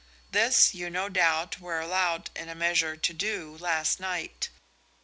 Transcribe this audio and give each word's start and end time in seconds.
This 0.31 0.73
you 0.73 0.89
no 0.89 1.09
doubt 1.09 1.59
were 1.59 1.79
allowed 1.79 2.31
in 2.35 2.49
a 2.49 2.55
measure 2.55 2.95
to 2.97 3.13
do 3.13 3.55
last 3.59 3.99
night. 3.99 4.49